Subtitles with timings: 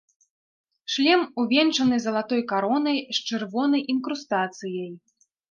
[0.93, 4.91] Шлем увянчаны залатой каронай з чырвонай інкрустацыяй.